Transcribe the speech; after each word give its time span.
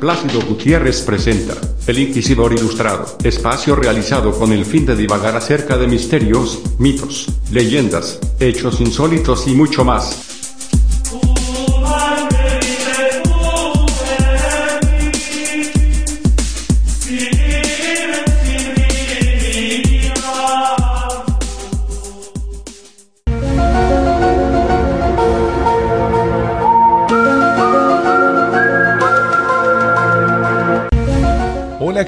Plácido 0.00 0.40
Gutiérrez 0.40 1.02
presenta 1.02 1.54
El 1.86 1.98
Inquisidor 1.98 2.54
Ilustrado, 2.54 3.18
espacio 3.22 3.76
realizado 3.76 4.32
con 4.32 4.50
el 4.50 4.64
fin 4.64 4.86
de 4.86 4.96
divagar 4.96 5.36
acerca 5.36 5.76
de 5.76 5.86
misterios, 5.86 6.62
mitos, 6.78 7.26
leyendas, 7.52 8.18
hechos 8.40 8.80
insólitos 8.80 9.46
y 9.46 9.54
mucho 9.54 9.84
más. 9.84 10.29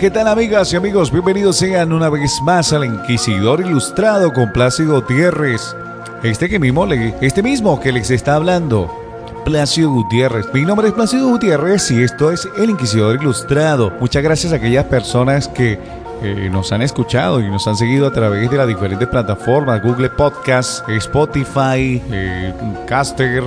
¿Qué 0.03 0.11
tal 0.11 0.27
amigas 0.27 0.73
y 0.73 0.77
amigos? 0.77 1.13
Bienvenidos 1.13 1.59
sean 1.59 1.93
una 1.93 2.09
vez 2.09 2.43
más 2.43 2.73
al 2.73 2.85
Inquisidor 2.85 3.61
Ilustrado 3.61 4.33
con 4.33 4.53
Plácido 4.53 4.95
Gutiérrez. 4.95 5.77
Este 6.25 6.49
que 6.49 6.59
mismo, 6.59 6.89
este 7.21 7.41
mismo 7.41 7.79
que 7.79 7.93
les 7.93 8.11
está 8.11 8.35
hablando, 8.35 8.91
Plácido 9.45 9.93
Gutiérrez. 9.93 10.53
Mi 10.53 10.63
nombre 10.63 10.89
es 10.89 10.95
Plácido 10.95 11.29
Gutiérrez 11.29 11.89
y 11.93 12.03
esto 12.03 12.33
es 12.33 12.49
el 12.59 12.71
Inquisidor 12.71 13.15
Ilustrado. 13.15 13.93
Muchas 14.01 14.25
gracias 14.25 14.53
a 14.53 14.57
aquellas 14.57 14.87
personas 14.87 15.47
que 15.47 15.79
eh, 16.21 16.49
nos 16.51 16.73
han 16.73 16.83
escuchado 16.83 17.41
y 17.41 17.49
nos 17.49 17.69
han 17.69 17.77
seguido 17.77 18.09
a 18.09 18.13
través 18.13 18.51
de 18.51 18.57
las 18.57 18.67
diferentes 18.67 19.07
plataformas, 19.07 19.85
Google 19.85 20.11
Podcast, 20.11 20.89
Spotify, 20.89 22.03
eh, 22.11 22.53
Caster, 22.89 23.45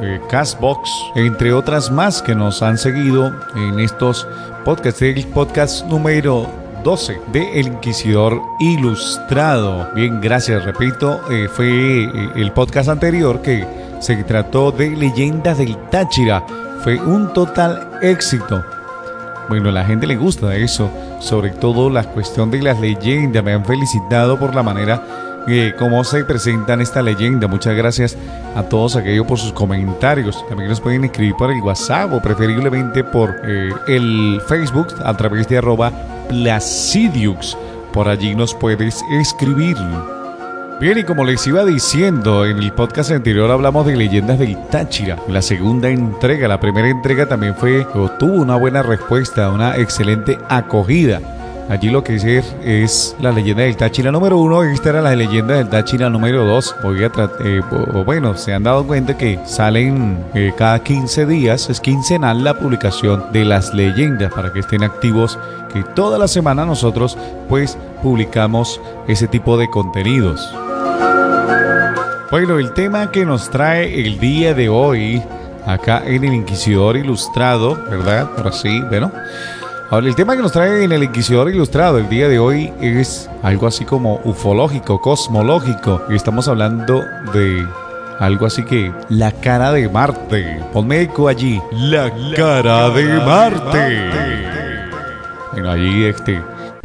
eh, 0.00 0.20
Castbox, 0.28 0.90
entre 1.14 1.52
otras 1.52 1.90
más 1.90 2.22
que 2.22 2.34
nos 2.34 2.62
han 2.62 2.78
seguido 2.78 3.32
en 3.54 3.80
estos 3.80 4.26
podcasts. 4.64 5.02
El 5.02 5.26
podcast 5.26 5.84
número 5.86 6.46
12 6.84 7.20
de 7.32 7.60
El 7.60 7.68
Inquisidor 7.68 8.40
Ilustrado. 8.60 9.88
Bien, 9.94 10.20
gracias, 10.20 10.64
repito, 10.64 11.20
eh, 11.30 11.48
fue 11.48 12.04
eh, 12.04 12.30
el 12.36 12.52
podcast 12.52 12.88
anterior 12.88 13.42
que 13.42 13.66
se 14.00 14.16
trató 14.24 14.70
de 14.70 14.90
leyendas 14.90 15.58
del 15.58 15.76
Táchira. 15.90 16.44
Fue 16.82 16.96
un 17.00 17.32
total 17.32 17.98
éxito. 18.00 18.64
Bueno, 19.48 19.70
a 19.70 19.72
la 19.72 19.84
gente 19.84 20.06
le 20.06 20.16
gusta 20.16 20.54
eso, 20.54 20.90
sobre 21.20 21.50
todo 21.50 21.90
la 21.90 22.04
cuestión 22.04 22.50
de 22.50 22.62
las 22.62 22.78
leyendas. 22.78 23.42
Me 23.42 23.52
han 23.52 23.64
felicitado 23.64 24.38
por 24.38 24.54
la 24.54 24.62
manera 24.62 25.02
cómo 25.78 26.04
se 26.04 26.24
presentan 26.24 26.80
esta 26.80 27.02
leyenda. 27.02 27.48
Muchas 27.48 27.74
gracias 27.74 28.16
a 28.54 28.62
todos 28.62 28.96
aquellos 28.96 29.26
por 29.26 29.38
sus 29.38 29.52
comentarios. 29.52 30.44
También 30.48 30.68
nos 30.68 30.80
pueden 30.80 31.04
escribir 31.04 31.34
por 31.36 31.50
el 31.50 31.60
WhatsApp 31.60 32.12
o 32.12 32.20
preferiblemente 32.20 33.02
por 33.04 33.34
eh, 33.44 33.70
el 33.86 34.40
Facebook 34.46 34.88
a 35.04 35.16
través 35.16 35.48
de 35.48 35.58
arroba 35.58 35.92
Placidiux. 36.28 37.56
Por 37.92 38.08
allí 38.08 38.34
nos 38.34 38.54
puedes 38.54 39.02
escribir. 39.12 39.76
Bien, 40.80 40.96
y 40.96 41.02
como 41.02 41.24
les 41.24 41.44
iba 41.46 41.64
diciendo, 41.64 42.46
en 42.46 42.58
el 42.58 42.72
podcast 42.72 43.10
anterior 43.10 43.50
hablamos 43.50 43.84
de 43.84 43.96
leyendas 43.96 44.38
del 44.38 44.56
Táchira. 44.68 45.16
La 45.26 45.42
segunda 45.42 45.88
entrega, 45.88 46.46
la 46.46 46.60
primera 46.60 46.88
entrega 46.88 47.26
también 47.26 47.56
fue, 47.56 47.84
tuvo 48.18 48.34
una 48.34 48.54
buena 48.54 48.82
respuesta, 48.84 49.50
una 49.50 49.76
excelente 49.76 50.38
acogida. 50.48 51.37
Allí 51.68 51.90
lo 51.90 52.02
que 52.02 52.14
es, 52.14 52.24
es 52.64 53.14
la 53.20 53.30
leyenda 53.30 53.62
del 53.62 53.76
Táchira 53.76 54.10
número 54.10 54.38
uno. 54.38 54.64
Esta 54.64 54.88
era 54.88 55.02
la 55.02 55.14
leyenda 55.14 55.54
del 55.54 55.68
Táchira 55.68 56.08
número 56.08 56.46
dos. 56.46 56.74
Eh, 57.44 57.60
bueno, 58.06 58.36
se 58.38 58.54
han 58.54 58.62
dado 58.62 58.86
cuenta 58.86 59.18
que 59.18 59.38
salen 59.44 60.24
eh, 60.32 60.54
cada 60.56 60.82
15 60.82 61.26
días, 61.26 61.68
es 61.68 61.80
quincenal 61.80 62.42
la 62.42 62.54
publicación 62.54 63.26
de 63.32 63.44
las 63.44 63.74
leyendas 63.74 64.32
para 64.32 64.50
que 64.50 64.60
estén 64.60 64.82
activos. 64.82 65.38
Que 65.72 65.82
toda 65.82 66.18
la 66.18 66.26
semana 66.26 66.64
nosotros 66.64 67.18
pues 67.50 67.76
publicamos 68.02 68.80
ese 69.06 69.28
tipo 69.28 69.58
de 69.58 69.68
contenidos. 69.68 70.50
Bueno, 72.30 72.58
el 72.58 72.72
tema 72.72 73.10
que 73.10 73.26
nos 73.26 73.50
trae 73.50 74.06
el 74.06 74.18
día 74.18 74.54
de 74.54 74.70
hoy 74.70 75.22
acá 75.66 76.02
en 76.06 76.24
el 76.24 76.32
Inquisidor 76.32 76.96
Ilustrado, 76.96 77.74
¿verdad? 77.90 78.30
Por 78.30 78.48
así, 78.48 78.80
bueno. 78.88 79.12
Ahora, 79.90 80.06
el 80.06 80.14
tema 80.14 80.36
que 80.36 80.42
nos 80.42 80.52
trae 80.52 80.84
en 80.84 80.92
el 80.92 81.02
Inquisidor 81.02 81.48
Ilustrado 81.48 81.96
el 81.96 82.10
día 82.10 82.28
de 82.28 82.38
hoy 82.38 82.70
es 82.78 83.30
algo 83.42 83.66
así 83.66 83.86
como 83.86 84.20
ufológico, 84.24 85.00
cosmológico. 85.00 86.02
Y 86.10 86.14
estamos 86.14 86.46
hablando 86.46 87.02
de 87.32 87.66
algo 88.18 88.44
así 88.44 88.64
que 88.64 88.92
la 89.08 89.32
cara 89.32 89.72
de 89.72 89.88
Marte. 89.88 90.60
Ponme 90.74 91.00
eco 91.00 91.26
allí. 91.26 91.58
La, 91.72 92.12
cara, 92.36 92.90
de, 92.90 93.04
Marte. 93.24 94.10
Bueno, 95.52 95.70
allí 95.70 96.04
este 96.04 96.38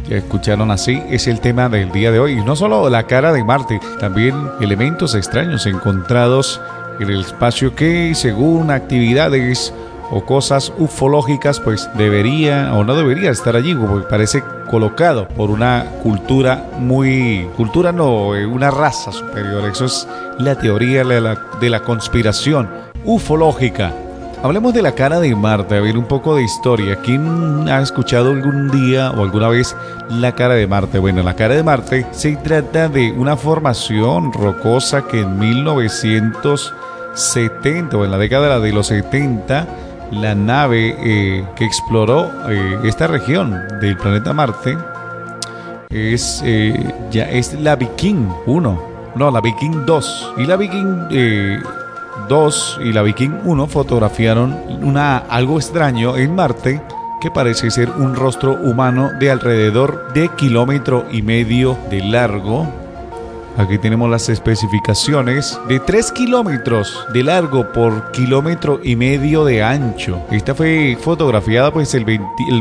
ya 0.08 0.16
escucharon 0.16 0.70
así, 0.70 1.02
es 1.10 1.26
el 1.26 1.40
tema 1.40 1.68
del 1.68 1.92
día 1.92 2.10
de 2.10 2.20
hoy. 2.20 2.38
Y 2.38 2.42
no 2.42 2.56
solo 2.56 2.88
la 2.88 3.02
cara 3.02 3.34
de 3.34 3.44
Marte, 3.44 3.80
también 4.00 4.34
elementos 4.62 5.14
extraños 5.14 5.66
encontrados 5.66 6.58
en 7.00 7.10
el 7.10 7.20
espacio 7.20 7.74
que, 7.74 8.14
según 8.14 8.70
actividades 8.70 9.74
o 10.10 10.24
cosas 10.24 10.72
ufológicas, 10.78 11.60
pues 11.60 11.90
debería 11.96 12.72
o 12.74 12.84
no 12.84 12.94
debería 12.94 13.30
estar 13.30 13.56
allí, 13.56 13.74
porque 13.74 14.06
parece 14.08 14.42
colocado 14.70 15.28
por 15.28 15.50
una 15.50 15.86
cultura 16.02 16.64
muy, 16.78 17.48
cultura 17.56 17.92
no, 17.92 18.34
eh, 18.34 18.46
una 18.46 18.70
raza 18.70 19.12
superior. 19.12 19.68
Eso 19.70 19.84
es 19.86 20.08
la 20.38 20.56
teoría 20.56 21.04
de 21.04 21.20
la, 21.20 21.38
de 21.60 21.70
la 21.70 21.80
conspiración 21.80 22.68
ufológica. 23.04 23.92
Hablemos 24.42 24.74
de 24.74 24.82
la 24.82 24.92
cara 24.92 25.20
de 25.20 25.34
Marte, 25.34 25.76
a 25.76 25.80
ver 25.80 25.96
un 25.96 26.04
poco 26.04 26.36
de 26.36 26.42
historia. 26.42 26.96
¿Quién 26.96 27.66
ha 27.66 27.80
escuchado 27.80 28.32
algún 28.32 28.70
día 28.70 29.10
o 29.10 29.22
alguna 29.22 29.48
vez 29.48 29.74
la 30.10 30.32
cara 30.32 30.52
de 30.52 30.66
Marte? 30.66 30.98
Bueno, 30.98 31.22
la 31.22 31.34
cara 31.34 31.54
de 31.54 31.62
Marte 31.62 32.06
se 32.10 32.36
trata 32.36 32.90
de 32.90 33.10
una 33.12 33.38
formación 33.38 34.34
rocosa 34.34 35.06
que 35.06 35.20
en 35.20 35.38
1970 35.38 37.96
o 37.96 38.04
en 38.04 38.10
la 38.10 38.18
década 38.18 38.60
de 38.60 38.72
los 38.72 38.88
70 38.88 39.66
la 40.10 40.34
nave 40.34 40.96
eh, 40.98 41.44
que 41.56 41.64
exploró 41.64 42.30
eh, 42.48 42.78
esta 42.84 43.06
región 43.06 43.58
del 43.80 43.96
planeta 43.96 44.32
Marte 44.32 44.76
es, 45.90 46.42
eh, 46.44 46.92
ya 47.10 47.30
es 47.30 47.54
la 47.60 47.76
Viking 47.76 48.28
1, 48.46 48.82
no, 49.16 49.30
la 49.30 49.40
Viking 49.40 49.84
2. 49.86 50.32
Y 50.38 50.46
la 50.46 50.56
Viking 50.56 51.08
2 52.28 52.80
y 52.84 52.92
la 52.92 53.02
Viking 53.02 53.40
1 53.44 53.66
fotografiaron 53.66 54.56
una, 54.82 55.18
algo 55.18 55.56
extraño 55.56 56.16
en 56.16 56.34
Marte 56.34 56.80
que 57.20 57.30
parece 57.30 57.70
ser 57.70 57.90
un 57.90 58.14
rostro 58.14 58.52
humano 58.52 59.10
de 59.18 59.30
alrededor 59.30 60.12
de 60.12 60.28
kilómetro 60.28 61.06
y 61.10 61.22
medio 61.22 61.78
de 61.88 62.00
largo, 62.04 62.83
Aquí 63.56 63.78
tenemos 63.78 64.10
las 64.10 64.28
especificaciones 64.28 65.58
de 65.68 65.78
3 65.78 66.10
kilómetros 66.10 67.06
de 67.12 67.22
largo 67.22 67.72
por 67.72 68.10
kilómetro 68.10 68.80
y 68.82 68.96
medio 68.96 69.44
de 69.44 69.62
ancho. 69.62 70.20
Esta 70.32 70.56
fue 70.56 70.98
fotografiada 71.00 71.72
pues 71.72 71.94
el, 71.94 72.04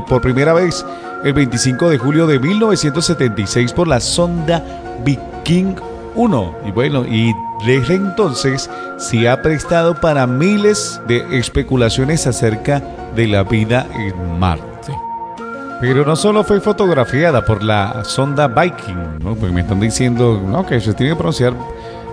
por 0.07 0.21
primera 0.21 0.53
vez 0.53 0.85
el 1.23 1.33
25 1.33 1.89
de 1.89 1.97
julio 1.97 2.27
de 2.27 2.37
1976 2.37 3.73
por 3.73 3.87
la 3.87 3.99
sonda 3.99 4.63
Viking 5.03 5.75
1. 6.13 6.55
Y 6.67 6.71
bueno, 6.71 7.05
y 7.05 7.33
desde 7.65 7.95
entonces 7.95 8.69
se 8.97 9.27
ha 9.27 9.41
prestado 9.41 9.99
para 9.99 10.27
miles 10.27 11.01
de 11.07 11.39
especulaciones 11.39 12.27
acerca 12.27 12.83
de 13.15 13.27
la 13.27 13.43
vida 13.43 13.87
en 13.95 14.37
Marte. 14.37 14.72
Pero 15.83 16.05
no 16.05 16.15
solo 16.15 16.45
fue 16.45 16.61
fotografiada 16.61 17.43
por 17.43 17.61
la 17.61 18.05
sonda 18.05 18.47
Viking, 18.47 19.19
¿no? 19.19 19.35
Me 19.35 19.59
están 19.59 19.81
diciendo, 19.81 20.65
que 20.65 20.79
se 20.79 20.93
tiene 20.93 21.11
que 21.11 21.17
pronunciar, 21.17 21.53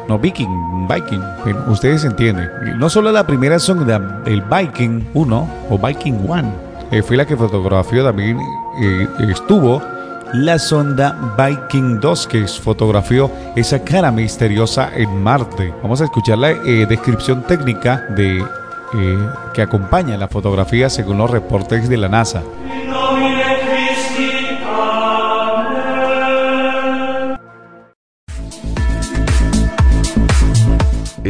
no, 0.08 0.18
Viking, 0.18 0.88
Viking, 0.88 1.22
ustedes 1.68 2.04
entienden. 2.04 2.50
No 2.80 2.90
solo 2.90 3.12
la 3.12 3.24
primera 3.24 3.60
sonda, 3.60 4.22
el 4.26 4.42
Viking 4.42 5.04
1 5.14 5.48
o 5.70 5.78
Viking 5.78 6.14
1, 6.26 6.52
eh, 6.90 7.00
fue 7.00 7.16
la 7.16 7.24
que 7.24 7.36
fotografió 7.36 8.02
también, 8.02 8.40
eh, 8.82 9.06
estuvo 9.30 9.80
la 10.32 10.58
sonda 10.58 11.36
Viking 11.38 12.00
2 12.00 12.26
que 12.26 12.48
fotografió 12.48 13.30
esa 13.54 13.84
cara 13.84 14.10
misteriosa 14.10 14.90
en 14.96 15.22
Marte. 15.22 15.72
Vamos 15.80 16.00
a 16.00 16.06
escuchar 16.06 16.38
la 16.38 16.50
eh, 16.50 16.86
descripción 16.88 17.44
técnica 17.44 18.04
de 18.16 18.44
que 19.54 19.62
acompaña 19.62 20.16
la 20.16 20.26
fotografía 20.26 20.90
según 20.90 21.18
los 21.18 21.30
reportes 21.30 21.88
de 21.88 21.96
la 21.96 22.08
NASA. 22.08 22.42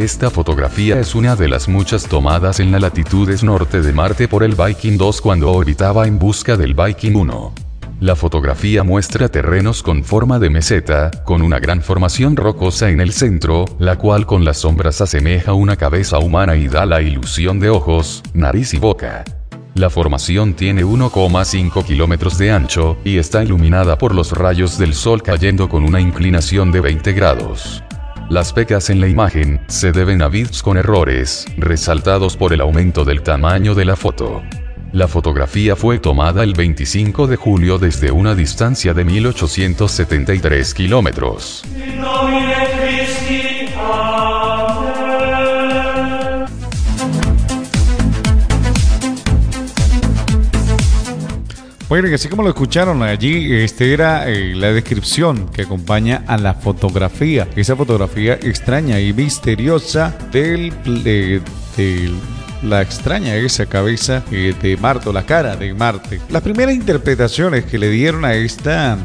Esta 0.01 0.31
fotografía 0.31 0.99
es 0.99 1.15
una 1.15 1.37
de 1.37 1.47
las 1.47 1.69
muchas 1.69 2.07
tomadas 2.07 2.59
en 2.59 2.73
las 2.73 2.81
latitudes 2.81 3.45
norte 3.45 3.83
de 3.83 3.93
Marte 3.93 4.29
por 4.29 4.43
el 4.43 4.55
Viking 4.55 4.97
2 4.97 5.21
cuando 5.21 5.53
orbitaba 5.53 6.07
en 6.07 6.19
busca 6.19 6.57
del 6.57 6.73
Viking 6.73 7.15
1. 7.15 7.53
La 8.01 8.17
fotografía 8.17 8.83
muestra 8.83 9.29
terrenos 9.29 9.83
con 9.83 10.03
forma 10.03 10.39
de 10.39 10.49
meseta, 10.49 11.11
con 11.27 11.43
una 11.43 11.59
gran 11.59 11.83
formación 11.83 12.35
rocosa 12.37 12.89
en 12.89 13.03
el 13.03 13.13
centro, 13.13 13.67
la 13.79 13.99
cual 13.99 14.25
con 14.25 14.43
las 14.43 14.61
sombras 14.61 15.03
asemeja 15.03 15.53
una 15.53 15.77
cabeza 15.77 16.19
humana 16.19 16.57
y 16.57 16.67
da 16.67 16.87
la 16.87 17.03
ilusión 17.03 17.61
de 17.61 17.69
ojos, 17.69 18.23
nariz 18.33 18.73
y 18.73 18.79
boca. 18.79 19.23
La 19.75 19.91
formación 19.91 20.55
tiene 20.55 20.83
1,5 20.83 21.85
kilómetros 21.85 22.39
de 22.39 22.53
ancho, 22.53 22.97
y 23.05 23.19
está 23.19 23.45
iluminada 23.45 23.99
por 23.99 24.15
los 24.15 24.33
rayos 24.33 24.79
del 24.79 24.95
sol 24.95 25.23
cayendo 25.23 25.69
con 25.69 25.85
una 25.85 26.01
inclinación 26.01 26.73
de 26.73 26.81
20 26.81 27.13
grados. 27.13 27.83
Las 28.31 28.53
pecas 28.53 28.91
en 28.91 29.01
la 29.01 29.09
imagen 29.09 29.61
se 29.67 29.91
deben 29.91 30.23
a 30.23 30.29
bits 30.29 30.63
con 30.63 30.77
errores, 30.77 31.47
resaltados 31.57 32.37
por 32.37 32.53
el 32.53 32.61
aumento 32.61 33.05
del 33.05 33.23
tamaño 33.23 33.75
de 33.75 33.85
la 33.85 33.97
foto. 33.97 34.41
La 34.93 35.09
fotografía 35.09 35.75
fue 35.75 35.99
tomada 35.99 36.45
el 36.45 36.55
25 36.55 37.27
de 37.27 37.35
julio 37.35 37.79
desde 37.79 38.13
una 38.13 38.37
distancia 38.37 38.95
de 38.95 39.05
1873 39.05 40.75
kilómetros. 40.75 41.65
Y 51.93 52.15
así 52.15 52.29
como 52.29 52.45
lo 52.45 52.51
escucharon 52.51 53.03
allí, 53.03 53.53
este 53.53 53.93
era 53.93 54.29
eh, 54.29 54.55
la 54.55 54.73
descripción 54.73 55.49
que 55.49 55.63
acompaña 55.63 56.23
a 56.29 56.39
la 56.39 56.55
fotografía. 56.55 57.49
Esa 57.57 57.75
fotografía 57.75 58.35
extraña 58.35 59.01
y 59.01 59.13
misteriosa 59.13 60.17
del, 60.31 60.73
del 60.85 61.43
la 62.63 62.81
extraña 62.81 63.35
esa 63.35 63.67
cabeza 63.67 64.23
eh, 64.31 64.55
de 64.63 64.77
Marte, 64.77 65.13
la 65.13 65.27
cara 65.27 65.57
de 65.57 65.75
Marte. 65.75 66.21
Las 66.31 66.43
primeras 66.43 66.77
interpretaciones 66.77 67.65
que 67.65 67.79
le 67.79 67.91
dieron 67.91 68.25
a 68.25 68.35
esta 68.35 68.97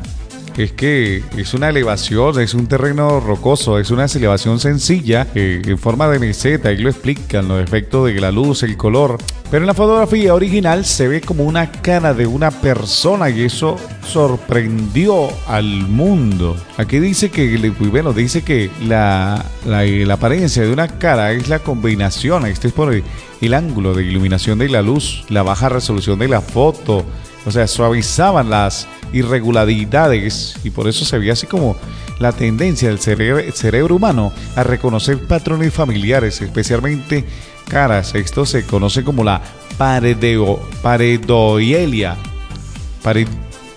es 0.57 0.71
que 0.71 1.23
es 1.37 1.53
una 1.53 1.69
elevación, 1.69 2.39
es 2.39 2.53
un 2.53 2.67
terreno 2.67 3.19
rocoso, 3.19 3.79
es 3.79 3.91
una 3.91 4.05
elevación 4.05 4.59
sencilla 4.59 5.27
eh, 5.35 5.61
en 5.65 5.77
forma 5.77 6.07
de 6.07 6.19
meseta, 6.19 6.71
y 6.71 6.77
lo 6.77 6.89
explican 6.89 7.47
los 7.47 7.61
efectos 7.61 8.07
de 8.07 8.19
la 8.19 8.31
luz, 8.31 8.63
el 8.63 8.77
color. 8.77 9.17
Pero 9.51 9.63
en 9.63 9.67
la 9.67 9.73
fotografía 9.73 10.33
original 10.33 10.85
se 10.85 11.07
ve 11.07 11.21
como 11.21 11.43
una 11.43 11.71
cara 11.71 12.13
de 12.13 12.25
una 12.25 12.51
persona 12.51 13.29
y 13.29 13.43
eso 13.43 13.77
sorprendió 14.05 15.27
al 15.47 15.65
mundo. 15.65 16.57
Aquí 16.77 16.99
dice 16.99 17.29
que, 17.29 17.57
bueno, 17.91 18.13
dice 18.13 18.43
que 18.43 18.69
la, 18.81 19.45
la, 19.65 20.13
apariencia 20.13 20.63
de 20.63 20.71
una 20.71 20.87
cara 20.87 21.31
es 21.33 21.47
la 21.47 21.59
combinación, 21.59 22.45
este 22.45 22.69
es 22.69 22.73
por 22.73 22.93
el 22.93 23.53
ángulo 23.53 23.93
de 23.93 24.03
iluminación 24.03 24.57
de 24.57 24.69
la 24.69 24.81
luz, 24.81 25.25
la 25.29 25.43
baja 25.43 25.69
resolución 25.69 26.17
de 26.17 26.27
la 26.27 26.41
foto, 26.41 27.05
o 27.45 27.51
sea, 27.51 27.67
suavizaban 27.67 28.49
las 28.49 28.87
irregularidades 29.13 30.55
y 30.63 30.71
por 30.71 30.87
eso 30.87 31.05
se 31.05 31.19
veía 31.19 31.33
así 31.33 31.47
como 31.47 31.75
la 32.19 32.31
tendencia 32.31 32.89
del 32.89 32.99
cerebro, 32.99 33.95
humano 33.95 34.33
a 34.55 34.63
reconocer 34.63 35.19
patrones 35.27 35.73
familiares, 35.73 36.41
especialmente 36.41 37.25
caras. 37.67 38.15
Esto 38.15 38.45
se 38.45 38.65
conoce 38.65 39.03
como 39.03 39.23
la 39.23 39.41
paredeo, 39.77 40.59
paredoielia. 40.81 42.15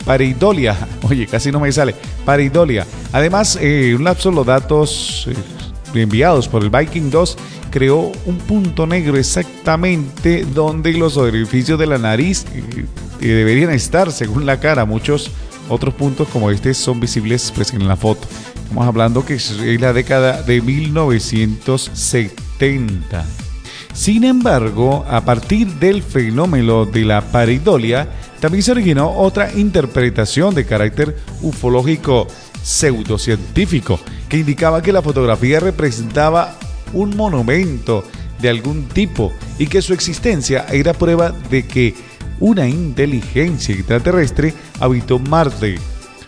paridolia. 0.04 0.76
Oye, 1.08 1.26
casi 1.26 1.52
no 1.52 1.60
me 1.60 1.72
sale. 1.72 1.94
Paridolia. 2.24 2.86
Además, 3.12 3.58
eh, 3.60 3.94
un 3.96 4.04
lapso 4.04 4.30
los 4.30 4.46
datos 4.46 5.26
eh, 5.28 5.34
enviados 5.94 6.48
por 6.48 6.62
el 6.62 6.70
Viking 6.70 7.10
2 7.10 7.36
creó 7.70 8.12
un 8.24 8.38
punto 8.38 8.86
negro 8.86 9.16
exactamente 9.16 10.46
donde 10.54 10.92
los 10.92 11.16
orificios 11.16 11.78
de 11.78 11.86
la 11.86 11.98
nariz 11.98 12.44
eh, 12.54 13.26
deberían 13.26 13.70
estar 13.70 14.12
según 14.12 14.46
la 14.46 14.60
cara. 14.60 14.84
Muchos 14.84 15.30
otros 15.68 15.94
puntos 15.94 16.28
como 16.28 16.50
este 16.50 16.74
son 16.74 17.00
visibles 17.00 17.52
pues, 17.54 17.72
en 17.72 17.86
la 17.86 17.96
foto. 17.96 18.26
Estamos 18.62 18.86
hablando 18.86 19.24
que 19.24 19.34
es 19.34 19.58
la 19.80 19.92
década 19.92 20.42
de 20.42 20.60
1970. 20.60 23.24
Sin 23.92 24.24
embargo, 24.24 25.04
a 25.08 25.24
partir 25.24 25.68
del 25.74 26.02
fenómeno 26.02 26.84
de 26.84 27.04
la 27.04 27.20
paridolia, 27.20 28.08
también 28.40 28.62
se 28.62 28.70
originó 28.70 29.10
otra 29.10 29.52
interpretación 29.52 30.54
de 30.54 30.64
carácter 30.64 31.16
ufológico 31.42 32.28
pseudocientífico, 32.62 33.98
que 34.28 34.38
indicaba 34.38 34.82
que 34.82 34.92
la 34.92 35.02
fotografía 35.02 35.60
representaba 35.60 36.56
un 36.92 37.16
monumento 37.16 38.04
de 38.40 38.48
algún 38.48 38.84
tipo 38.88 39.32
y 39.58 39.66
que 39.66 39.82
su 39.82 39.92
existencia 39.92 40.66
era 40.70 40.94
prueba 40.94 41.30
de 41.50 41.66
que 41.66 41.94
una 42.40 42.68
inteligencia 42.68 43.74
extraterrestre 43.74 44.54
habitó 44.80 45.18
Marte. 45.18 45.78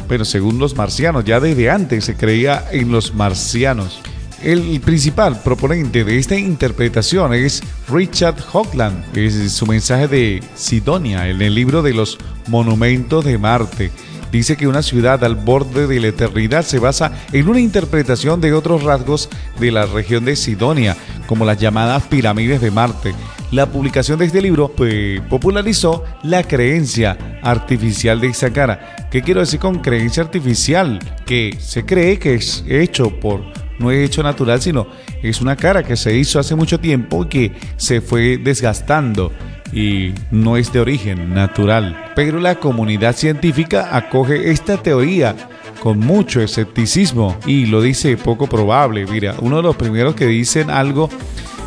Pero 0.08 0.24
según 0.24 0.58
los 0.58 0.76
marcianos, 0.76 1.24
ya 1.24 1.38
desde 1.38 1.70
antes 1.70 2.04
se 2.04 2.16
creía 2.16 2.64
en 2.72 2.90
los 2.90 3.14
marcianos. 3.14 4.00
El 4.42 4.80
principal 4.80 5.40
proponente 5.42 6.02
de 6.02 6.18
esta 6.18 6.34
interpretación 6.34 7.34
es 7.34 7.62
Richard 7.88 8.36
Hoagland, 8.52 9.16
es 9.16 9.52
su 9.52 9.66
mensaje 9.66 10.08
de 10.08 10.42
Sidonia 10.54 11.28
en 11.28 11.42
el 11.42 11.54
libro 11.54 11.82
de 11.82 11.92
los 11.92 12.18
monumentos 12.48 13.24
de 13.24 13.36
Marte 13.36 13.90
dice 14.32 14.56
que 14.56 14.66
una 14.66 14.82
ciudad 14.82 15.22
al 15.24 15.34
borde 15.34 15.86
de 15.86 16.00
la 16.00 16.08
eternidad 16.08 16.64
se 16.64 16.78
basa 16.78 17.12
en 17.32 17.48
una 17.48 17.60
interpretación 17.60 18.40
de 18.40 18.52
otros 18.52 18.82
rasgos 18.82 19.28
de 19.58 19.70
la 19.70 19.86
región 19.86 20.24
de 20.24 20.36
Sidonia, 20.36 20.96
como 21.26 21.44
las 21.44 21.58
llamadas 21.58 22.04
pirámides 22.04 22.60
de 22.60 22.70
Marte. 22.70 23.14
La 23.50 23.66
publicación 23.66 24.18
de 24.18 24.26
este 24.26 24.42
libro 24.42 24.68
pues, 24.68 25.20
popularizó 25.22 26.04
la 26.22 26.44
creencia 26.44 27.40
artificial 27.42 28.20
de 28.20 28.28
esa 28.28 28.52
cara. 28.52 29.08
¿Qué 29.10 29.22
quiero 29.22 29.40
decir 29.40 29.58
con 29.58 29.80
creencia 29.80 30.22
artificial? 30.22 31.00
Que 31.26 31.56
se 31.58 31.84
cree 31.84 32.18
que 32.18 32.34
es 32.34 32.64
hecho 32.68 33.10
por 33.18 33.42
no 33.80 33.90
es 33.90 34.06
hecho 34.06 34.22
natural, 34.22 34.60
sino 34.60 34.86
es 35.22 35.40
una 35.40 35.56
cara 35.56 35.82
que 35.82 35.96
se 35.96 36.14
hizo 36.14 36.38
hace 36.38 36.54
mucho 36.54 36.78
tiempo 36.78 37.24
y 37.24 37.28
que 37.28 37.52
se 37.76 38.02
fue 38.02 38.36
desgastando 38.36 39.32
y 39.72 40.12
no 40.30 40.56
es 40.56 40.72
de 40.72 40.80
origen 40.80 41.34
natural. 41.34 42.12
Pero 42.14 42.40
la 42.40 42.56
comunidad 42.56 43.16
científica 43.16 43.96
acoge 43.96 44.50
esta 44.50 44.76
teoría 44.76 45.36
con 45.80 45.98
mucho 45.98 46.40
escepticismo 46.40 47.36
y 47.46 47.66
lo 47.66 47.80
dice 47.80 48.16
poco 48.16 48.46
probable. 48.46 49.06
Mira, 49.06 49.34
uno 49.40 49.56
de 49.56 49.62
los 49.62 49.76
primeros 49.76 50.14
que 50.14 50.26
dicen 50.26 50.70
algo 50.70 51.08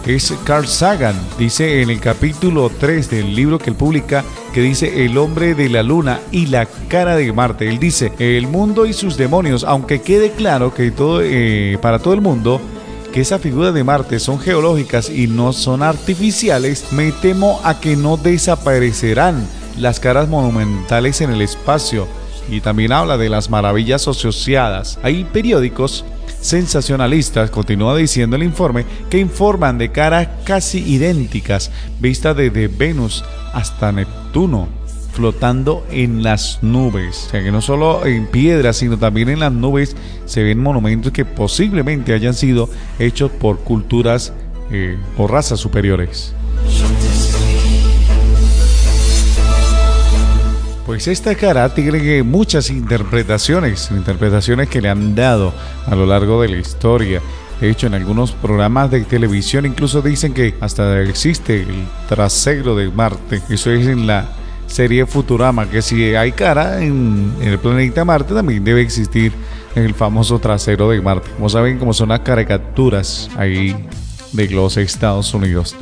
es 0.05 0.33
Carl 0.43 0.67
Sagan. 0.67 1.15
Dice 1.37 1.81
en 1.81 1.89
el 1.89 1.99
capítulo 1.99 2.69
3 2.69 3.09
del 3.09 3.35
libro 3.35 3.57
que 3.57 3.69
él 3.69 3.75
publica 3.75 4.23
que 4.53 4.61
dice 4.61 5.05
El 5.05 5.17
hombre 5.17 5.55
de 5.55 5.69
la 5.69 5.81
luna 5.81 6.19
y 6.31 6.47
la 6.47 6.67
cara 6.87 7.15
de 7.15 7.31
Marte. 7.31 7.67
Él 7.69 7.79
dice 7.79 8.11
el 8.19 8.47
mundo 8.47 8.85
y 8.85 8.93
sus 8.93 9.17
demonios, 9.17 9.63
aunque 9.63 10.01
quede 10.01 10.31
claro 10.31 10.73
que 10.73 10.91
todo, 10.91 11.21
eh, 11.23 11.77
para 11.81 11.99
todo 11.99 12.13
el 12.13 12.21
mundo 12.21 12.61
que 13.13 13.21
esa 13.21 13.37
figura 13.37 13.71
de 13.71 13.83
Marte 13.83 14.19
son 14.19 14.39
geológicas 14.39 15.07
y 15.07 15.27
no 15.27 15.53
son 15.53 15.83
artificiales, 15.83 16.91
me 16.91 17.11
temo 17.11 17.61
a 17.63 17.79
que 17.79 17.95
no 17.95 18.17
desaparecerán 18.17 19.47
las 19.77 19.99
caras 19.99 20.27
monumentales 20.27 21.21
en 21.21 21.29
el 21.29 21.43
espacio. 21.43 22.07
Y 22.49 22.59
también 22.59 22.91
habla 22.91 23.17
de 23.17 23.29
las 23.29 23.51
maravillas 23.51 24.07
asociadas. 24.07 24.97
Hay 25.03 25.25
periódicos 25.25 26.03
sensacionalistas, 26.41 27.51
continúa 27.51 27.95
diciendo 27.95 28.35
el 28.35 28.43
informe, 28.43 28.83
que 29.11 29.19
informan 29.19 29.77
de 29.77 29.91
caras 29.91 30.27
casi 30.43 30.79
idénticas, 30.79 31.69
vistas 31.99 32.35
desde 32.35 32.67
Venus 32.67 33.23
hasta 33.53 33.91
Neptuno 33.91 34.82
flotando 35.13 35.85
en 35.91 36.23
las 36.23 36.59
nubes. 36.61 37.25
O 37.27 37.29
sea 37.29 37.43
que 37.43 37.51
no 37.51 37.61
solo 37.61 38.05
en 38.05 38.25
piedras, 38.27 38.77
sino 38.77 38.97
también 38.97 39.29
en 39.29 39.39
las 39.39 39.53
nubes 39.53 39.95
se 40.25 40.43
ven 40.43 40.59
monumentos 40.59 41.11
que 41.13 41.23
posiblemente 41.23 42.13
hayan 42.13 42.33
sido 42.33 42.69
hechos 42.99 43.31
por 43.31 43.59
culturas 43.59 44.33
eh, 44.71 44.97
o 45.17 45.27
razas 45.27 45.59
superiores. 45.59 46.33
Pues 50.85 51.07
esta 51.07 51.35
cara 51.35 51.73
tiene 51.73 52.23
muchas 52.23 52.69
interpretaciones, 52.69 53.89
interpretaciones 53.91 54.67
que 54.67 54.81
le 54.81 54.89
han 54.89 55.15
dado 55.15 55.53
a 55.85 55.95
lo 55.95 56.05
largo 56.05 56.41
de 56.41 56.49
la 56.49 56.57
historia. 56.57 57.21
De 57.61 57.69
hecho, 57.69 57.87
en 57.87 57.93
algunos 57.93 58.33
programas 58.33 58.91
de 58.91 59.01
televisión 59.05 59.65
incluso 59.65 60.01
dicen 60.01 60.33
que 60.33 60.55
hasta 60.59 60.99
existe 61.01 61.61
el 61.61 61.85
trasero 62.09 62.75
de 62.75 62.89
Marte. 62.89 63.41
Eso 63.49 63.71
es 63.71 63.87
en 63.87 64.07
la 64.07 64.27
serie 64.67 65.05
Futurama, 65.05 65.69
que 65.69 65.81
si 65.81 66.15
hay 66.15 66.31
cara 66.31 66.81
en, 66.83 67.33
el 67.41 67.59
planeta 67.59 68.05
Marte, 68.05 68.33
también 68.33 68.63
debe 68.63 68.81
existir 68.81 69.31
el 69.75 69.93
famoso 69.93 70.39
trasero 70.39 70.89
de 70.89 71.01
Marte. 71.01 71.29
Como 71.35 71.49
saben, 71.49 71.79
como 71.79 71.93
son 71.93 72.09
las 72.09 72.21
caricaturas 72.21 73.29
ahí 73.37 73.75
de 74.31 74.49
los 74.49 74.77
Estados 74.77 75.33
Unidos. 75.33 75.75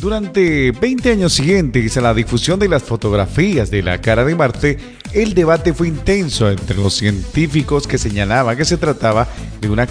Durante 0.00 0.72
20 0.72 1.12
años 1.12 1.34
siguientes 1.34 1.96
a 1.96 2.00
la 2.00 2.14
difusión 2.14 2.58
de 2.58 2.68
las 2.68 2.82
fotografías 2.82 3.70
de 3.70 3.82
la 3.82 4.00
cara 4.00 4.24
de 4.24 4.34
Marte, 4.34 4.78
el 5.12 5.34
debate 5.34 5.72
fue 5.72 5.88
intenso 5.88 6.50
entre 6.50 6.76
los 6.76 6.94
científicos 6.94 7.86
que 7.86 7.98
señalaban 7.98 8.56
que 8.56 8.64
se 8.64 8.76
trataba 8.76 9.28
de 9.60 9.70
una 9.70 9.86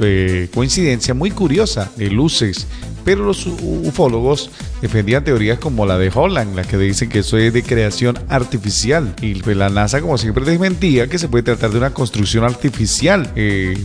eh, 0.00 0.48
coincidencia 0.54 1.14
muy 1.14 1.30
curiosa 1.30 1.90
de 1.96 2.10
luces, 2.10 2.66
pero 3.04 3.24
los 3.24 3.46
ufólogos 3.46 4.50
defendían 4.80 5.24
teorías 5.24 5.58
como 5.58 5.86
la 5.86 5.98
de 5.98 6.10
Holland, 6.12 6.56
la 6.56 6.64
que 6.64 6.76
dicen 6.76 7.08
que 7.08 7.20
eso 7.20 7.38
es 7.38 7.52
de 7.52 7.62
creación 7.62 8.18
artificial. 8.28 9.14
Y 9.20 9.34
pues, 9.34 9.56
la 9.56 9.68
NASA, 9.68 10.00
como 10.00 10.18
siempre, 10.18 10.44
desmentía 10.44 11.06
que 11.06 11.18
se 11.18 11.28
puede 11.28 11.44
tratar 11.44 11.70
de 11.70 11.78
una 11.78 11.94
construcción 11.94 12.44
artificial. 12.44 13.30
Eh, 13.36 13.76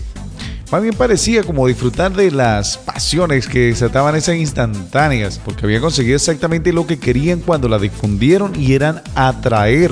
más 0.72 0.82
bien 0.82 0.96
parecía 0.96 1.44
como 1.44 1.68
disfrutar 1.68 2.14
de 2.14 2.32
las 2.32 2.78
pasiones 2.78 3.48
que 3.48 3.68
desataban 3.68 4.16
esas 4.16 4.38
instantáneas, 4.38 5.40
porque 5.44 5.66
habían 5.66 5.82
conseguido 5.82 6.16
exactamente 6.16 6.72
lo 6.72 6.88
que 6.88 6.98
querían 6.98 7.42
cuando 7.42 7.68
la 7.68 7.78
difundieron 7.78 8.54
y 8.60 8.74
eran 8.74 9.02
atraer 9.14 9.92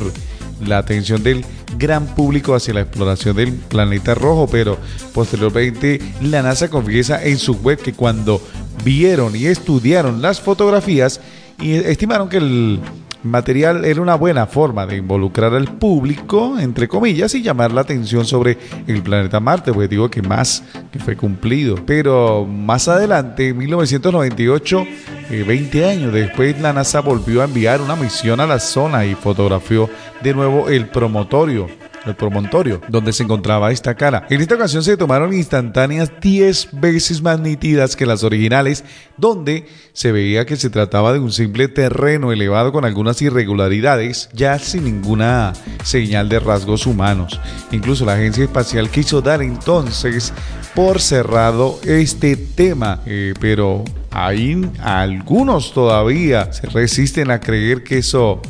la 0.65 0.77
atención 0.77 1.23
del 1.23 1.45
gran 1.77 2.05
público 2.15 2.55
hacia 2.55 2.73
la 2.73 2.81
exploración 2.81 3.35
del 3.35 3.53
planeta 3.53 4.15
rojo, 4.15 4.47
pero 4.51 4.77
posteriormente 5.13 5.99
la 6.21 6.41
NASA 6.41 6.69
confiesa 6.69 7.23
en 7.23 7.37
su 7.37 7.55
web 7.55 7.79
que 7.79 7.93
cuando 7.93 8.41
vieron 8.83 9.35
y 9.35 9.45
estudiaron 9.45 10.21
las 10.21 10.39
fotografías 10.41 11.19
y 11.59 11.73
estimaron 11.73 12.29
que 12.29 12.37
el 12.37 12.79
material 13.23 13.83
era 13.85 14.01
una 14.01 14.15
buena 14.15 14.45
forma 14.45 14.85
de 14.85 14.97
involucrar 14.97 15.53
al 15.53 15.67
público, 15.77 16.57
entre 16.59 16.87
comillas, 16.87 17.35
y 17.35 17.41
llamar 17.41 17.71
la 17.71 17.81
atención 17.81 18.25
sobre 18.25 18.57
el 18.87 19.01
planeta 19.03 19.39
Marte, 19.39 19.73
pues 19.73 19.89
digo 19.89 20.09
que 20.09 20.21
más 20.21 20.63
que 20.91 20.99
fue 20.99 21.17
cumplido. 21.17 21.75
Pero 21.85 22.45
más 22.45 22.87
adelante, 22.87 23.49
en 23.49 23.57
1998, 23.57 24.85
20 25.29 25.79
eh, 25.79 25.89
años 25.89 26.13
después, 26.13 26.59
la 26.59 26.73
NASA 26.73 27.01
volvió 27.01 27.41
a 27.41 27.45
enviar 27.45 27.81
una 27.81 27.95
misión 27.95 28.39
a 28.39 28.47
la 28.47 28.59
zona 28.59 29.05
y 29.05 29.15
fotografió 29.15 29.89
de 30.21 30.33
nuevo 30.33 30.69
el 30.69 30.87
promotorio 30.87 31.67
el 32.05 32.15
promontorio, 32.15 32.81
donde 32.87 33.13
se 33.13 33.23
encontraba 33.23 33.71
esta 33.71 33.95
cara. 33.95 34.25
En 34.29 34.41
esta 34.41 34.55
ocasión 34.55 34.83
se 34.83 34.97
tomaron 34.97 35.33
instantáneas 35.33 36.11
10 36.21 36.69
veces 36.73 37.21
más 37.21 37.39
nítidas 37.39 37.95
que 37.95 38.05
las 38.05 38.23
originales, 38.23 38.83
donde 39.17 39.65
se 39.93 40.11
veía 40.11 40.45
que 40.45 40.55
se 40.55 40.69
trataba 40.69 41.13
de 41.13 41.19
un 41.19 41.31
simple 41.31 41.67
terreno 41.67 42.31
elevado 42.31 42.71
con 42.71 42.85
algunas 42.85 43.21
irregularidades, 43.21 44.29
ya 44.33 44.59
sin 44.59 44.85
ninguna 44.85 45.53
señal 45.83 46.29
de 46.29 46.39
rasgos 46.39 46.85
humanos. 46.85 47.39
Incluso 47.71 48.05
la 48.05 48.13
agencia 48.13 48.43
espacial 48.43 48.89
quiso 48.89 49.21
dar 49.21 49.41
entonces 49.41 50.33
por 50.75 51.01
cerrado 51.01 51.79
este 51.83 52.35
tema, 52.35 53.01
eh, 53.05 53.33
pero 53.39 53.83
hay 54.11 54.69
algunos 54.81 55.73
todavía 55.73 56.51
se 56.51 56.67
resisten 56.67 57.31
a 57.31 57.39
creer 57.39 57.83
que 57.83 57.99
eso 57.99 58.41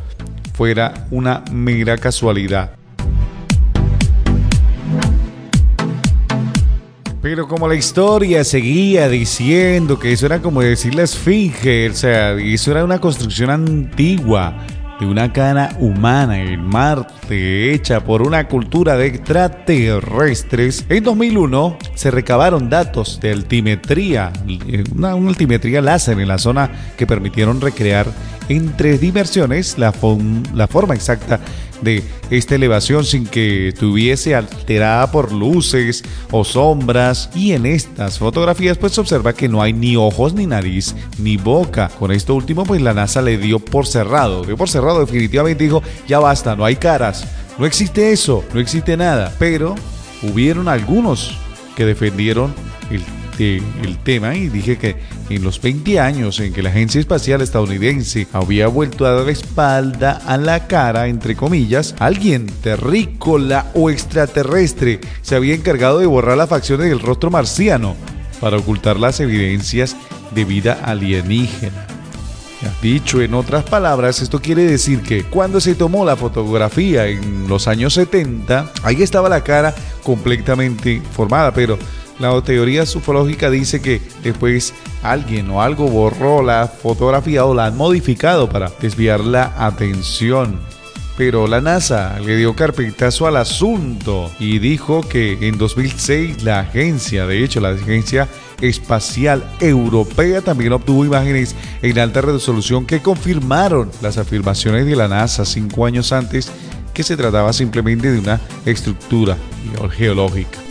fuera 0.54 1.08
una 1.12 1.44
mera 1.52 1.98
casualidad. 1.98 2.72
Pero 7.22 7.48
como 7.48 7.68
la 7.68 7.76
historia 7.76 8.46
seguía 8.46 9.10
diciendo 9.10 10.00
que 10.00 10.14
eso 10.14 10.26
era 10.26 10.42
como 10.42 10.62
decir 10.62 10.96
la 10.96 11.04
esfinge, 11.04 11.90
o 11.90 11.94
sea, 11.94 12.34
eso 12.34 12.72
era 12.72 12.86
una 12.86 13.00
construcción 13.00 13.50
antigua 13.50 14.56
de 15.00 15.06
una 15.06 15.32
cara 15.32 15.76
humana 15.80 16.42
en 16.42 16.66
Marte 16.66 17.74
hecha 17.74 18.04
por 18.04 18.22
una 18.22 18.48
cultura 18.48 18.98
de 18.98 19.08
extraterrestres, 19.08 20.86
en 20.90 21.04
2001 21.04 21.78
se 21.96 22.12
recabaron 22.12 22.70
datos 22.70 23.20
de 23.20 23.32
altimetría, 23.32 24.34
una, 24.94 25.16
una 25.16 25.30
altimetría 25.30 25.82
láser 25.82 26.20
en 26.20 26.28
la 26.28 26.38
zona 26.38 26.70
que 26.98 27.08
permitieron 27.08 27.62
recrear 27.62 28.08
en 28.50 28.76
tres 28.76 29.00
dimensiones 29.00 29.78
la, 29.78 29.94
la 30.54 30.68
forma 30.68 30.96
exacta 30.96 31.40
de 31.82 32.04
esta 32.30 32.56
elevación 32.56 33.06
sin 33.06 33.26
que 33.26 33.70
estuviese 33.70 34.36
alterada 34.36 35.12
por 35.12 35.32
luces 35.32 36.04
o 36.32 36.44
sombras. 36.44 37.30
Y 37.34 37.54
en 37.54 37.66
estas 37.66 38.20
fotografías 38.20 38.78
pues 38.78 38.94
se 38.94 39.02
observa 39.02 39.34
que 39.34 39.48
no 39.48 39.62
hay 39.62 39.72
ni 39.72 39.96
ojos 39.96 40.34
ni 40.34 40.46
nariz 40.46 40.96
ni 41.20 41.38
boca. 41.38 41.90
Con 42.00 42.12
esto 42.12 42.36
último 42.36 42.66
pues 42.66 42.82
la 42.82 42.94
NASA 42.94 43.22
le 43.22 43.38
dio 43.38 43.60
por 43.60 43.88
cerrado 43.88 44.44
dio 44.44 44.58
por 44.58 44.70
cerrado 44.70 45.00
definitivamente 45.00 45.64
dijo 45.64 45.82
ya 46.08 46.20
basta 46.20 46.56
no 46.56 46.66
hay 46.66 46.76
caras 46.76 47.26
no 47.58 47.66
existe 47.66 48.12
eso 48.12 48.44
no 48.54 48.60
existe 48.60 48.98
nada 48.98 49.34
pero 49.38 49.76
hubieron 50.24 50.68
algunos 50.68 51.38
que 51.76 51.86
defendieron 51.86 52.54
el 52.90 53.04
el 53.40 53.98
tema 54.04 54.36
y 54.36 54.50
dije 54.50 54.78
que 54.78 54.96
en 55.30 55.44
los 55.44 55.62
20 55.62 56.00
años 56.00 56.40
en 56.40 56.54
que 56.54 56.64
la 56.64 56.70
Agencia 56.70 57.00
Espacial 57.00 57.42
Estadounidense 57.42 58.28
había 58.34 58.68
vuelto 58.68 59.06
a 59.06 59.12
dar 59.12 59.30
espalda 59.30 60.22
a 60.26 60.38
la 60.38 60.68
cara, 60.68 61.08
entre 61.08 61.36
comillas, 61.36 61.96
alguien 62.00 62.48
terrícola 62.62 63.68
o 63.74 63.90
extraterrestre 63.90 65.00
se 65.22 65.36
había 65.36 65.56
encargado 65.56 66.00
de 66.00 66.06
borrar 66.06 66.38
las 66.38 66.50
facciones 66.50 66.90
del 66.90 67.00
rostro 67.00 67.30
marciano 67.30 67.96
para 68.40 68.58
ocultar 68.58 69.00
las 69.00 69.20
evidencias 69.20 69.96
de 70.34 70.46
vida 70.46 70.80
alienígena. 70.84 71.88
Dicho 72.82 73.22
en 73.22 73.34
otras 73.34 73.64
palabras, 73.64 74.22
esto 74.22 74.42
quiere 74.42 74.64
decir 74.64 75.02
que 75.02 75.24
cuando 75.24 75.62
se 75.62 75.76
tomó 75.76 76.04
la 76.04 76.18
fotografía 76.18 77.08
en 77.08 77.48
los 77.48 77.68
años 77.68 77.94
70, 77.94 78.74
ahí 78.84 79.02
estaba 79.02 79.30
la 79.30 79.44
cara 79.44 79.74
completamente 80.04 81.02
formada, 81.14 81.54
pero 81.54 81.78
la 82.20 82.42
teoría 82.42 82.84
ufológica 82.84 83.50
dice 83.50 83.82
que 83.82 84.02
después 84.22 84.74
alguien 85.04 85.50
o 85.50 85.62
algo 85.62 85.88
borró 85.88 86.44
la 86.44 86.68
fotografía 86.68 87.46
o 87.46 87.54
la 87.54 87.68
han 87.68 87.78
modificado 87.78 88.50
para 88.50 88.72
desviar 88.82 89.22
la 89.22 89.54
atención. 89.58 90.60
Pero 91.18 91.48
la 91.48 91.60
NASA 91.60 92.18
le 92.20 92.38
dio 92.38 92.56
carpetazo 92.56 93.28
al 93.28 93.36
asunto 93.36 94.32
y 94.40 94.60
dijo 94.60 95.02
que 95.02 95.38
en 95.48 95.58
2006 95.58 96.44
la 96.44 96.62
agencia, 96.62 97.26
de 97.26 97.44
hecho 97.44 97.60
la 97.60 97.70
agencia 97.70 98.30
espacial 98.62 99.44
europea 99.60 100.42
también 100.42 100.74
obtuvo 100.74 101.04
imágenes 101.06 101.56
en 101.82 102.00
alta 102.00 102.22
resolución 102.22 102.86
que 102.86 103.02
confirmaron 103.02 103.92
las 104.02 104.18
afirmaciones 104.18 104.86
de 104.86 104.96
la 104.96 105.08
NASA 105.08 105.46
cinco 105.46 105.86
años 105.86 106.12
antes 106.14 106.52
que 106.94 107.04
se 107.04 107.18
trataba 107.18 107.52
simplemente 107.54 108.12
de 108.12 108.20
una 108.20 108.42
estructura 108.66 109.38
geológica. 109.98 110.69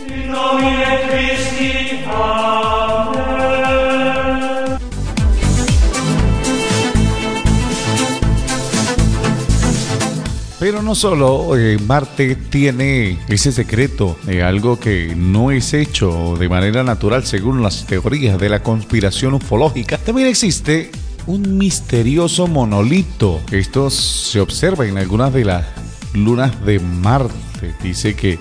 Pero 10.59 10.81
no 10.81 10.93
solo 10.93 11.57
eh, 11.57 11.79
Marte 11.79 12.35
tiene 12.35 13.17
ese 13.29 13.51
secreto 13.51 14.17
de 14.23 14.43
algo 14.43 14.77
que 14.79 15.15
no 15.15 15.51
es 15.51 15.73
hecho 15.73 16.35
de 16.37 16.49
manera 16.49 16.83
natural 16.83 17.25
según 17.25 17.63
las 17.63 17.85
teorías 17.85 18.37
de 18.37 18.49
la 18.49 18.61
conspiración 18.61 19.33
ufológica, 19.33 19.97
también 19.97 20.27
existe 20.27 20.91
un 21.27 21.57
misterioso 21.57 22.47
monolito. 22.47 23.39
Esto 23.51 23.89
se 23.89 24.41
observa 24.41 24.85
en 24.85 24.97
algunas 24.97 25.33
de 25.33 25.45
las 25.45 25.65
lunas 26.13 26.63
de 26.65 26.79
Marte. 26.79 27.73
Dice 27.81 28.15
que 28.15 28.37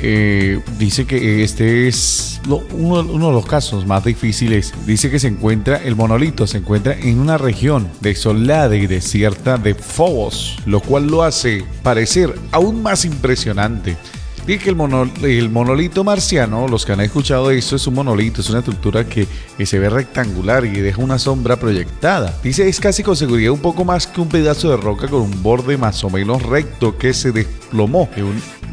eh, 0.00 0.60
dice 0.78 1.06
que 1.06 1.44
este 1.44 1.88
es 1.88 2.40
uno, 2.46 3.02
de 3.02 3.32
los 3.32 3.46
casos 3.46 3.86
más 3.86 4.04
difíciles. 4.04 4.72
Dice 4.86 5.10
que 5.10 5.18
se 5.18 5.28
encuentra, 5.28 5.76
el 5.76 5.96
monolito 5.96 6.46
se 6.46 6.58
encuentra 6.58 6.98
en 6.98 7.20
una 7.20 7.38
región 7.38 7.88
desolada 8.00 8.76
y 8.76 8.86
desierta 8.86 9.58
de 9.58 9.74
Phobos, 9.74 10.56
lo 10.66 10.80
cual 10.80 11.06
lo 11.06 11.22
hace 11.22 11.64
parecer 11.82 12.34
aún 12.50 12.82
más 12.82 13.04
impresionante. 13.04 13.96
Dice 14.46 14.58
que 14.58 14.70
el, 14.70 15.30
el, 15.30 15.50
monolito 15.50 16.02
marciano, 16.02 16.66
los 16.66 16.84
que 16.84 16.92
han 16.92 17.00
escuchado 17.00 17.52
eso, 17.52 17.76
es 17.76 17.86
un 17.86 17.94
monolito, 17.94 18.40
es 18.40 18.50
una 18.50 18.58
estructura 18.58 19.06
que, 19.06 19.28
se 19.64 19.78
ve 19.78 19.88
rectangular 19.88 20.64
y 20.64 20.80
deja 20.80 21.00
una 21.00 21.20
sombra 21.20 21.54
proyectada. 21.54 22.36
Dice 22.42 22.68
es 22.68 22.80
casi 22.80 23.04
con 23.04 23.14
seguridad 23.14 23.52
un 23.52 23.60
poco 23.60 23.84
más 23.84 24.08
que 24.08 24.20
un 24.20 24.28
pedazo 24.28 24.70
de 24.70 24.76
roca 24.76 25.06
con 25.06 25.22
un 25.22 25.42
borde 25.44 25.76
más 25.76 26.02
o 26.02 26.10
menos 26.10 26.42
recto 26.42 26.98
que 26.98 27.14
se 27.14 27.30
desplomó 27.30 28.08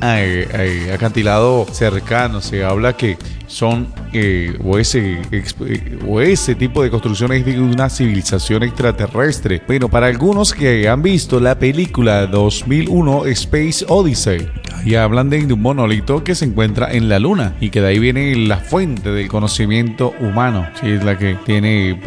acantilado 0.02 1.66
cercano. 1.72 2.42
Se 2.42 2.64
habla 2.64 2.96
que 2.96 3.18
son 3.48 3.88
eh, 4.14 4.58
o, 4.64 4.78
ese, 4.78 5.18
eh, 5.32 6.00
o 6.08 6.22
ese 6.22 6.56
tipo 6.56 6.84
de 6.84 6.90
construcciones 6.90 7.44
de 7.46 7.60
una 7.60 7.90
civilización 7.90 8.64
extraterrestre. 8.64 9.62
Bueno, 9.68 9.90
para 9.90 10.08
algunos 10.08 10.54
que 10.54 10.88
han 10.88 11.02
visto 11.02 11.40
la 11.40 11.58
película 11.58 12.28
2001 12.28 13.26
Space 13.26 13.86
Odyssey, 13.88 14.48
y 14.86 14.96
hablan 14.96 15.30
de 15.30 15.44
un 15.44 15.62
monolito 15.62 16.24
que 16.24 16.36
se 16.36 16.46
encuentra 16.46 16.92
en 16.92 17.10
la 17.10 17.20
luna 17.20 17.56
y 17.60 17.70
que 17.70 17.82
de 17.82 17.88
ahí 17.88 18.00
viene 18.00 18.36
la 18.36 18.58
fuente 18.58 19.12
del 19.12 19.28
conocimiento 19.28 20.14
humano. 20.20 20.68
Sí, 20.80 20.92
es 20.92 21.04
la 21.04 21.18
que 21.18 21.36
tiene. 21.46 22.00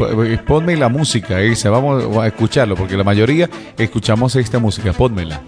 Ponme 0.47 0.75
la 0.75 0.89
música 0.89 1.41
esa, 1.41 1.69
vamos 1.69 2.17
a 2.17 2.27
escucharlo, 2.27 2.75
porque 2.75 2.97
la 2.97 3.03
mayoría 3.03 3.49
escuchamos 3.77 4.35
esta 4.35 4.59
música. 4.59 4.93
Pónmela. 4.93 5.41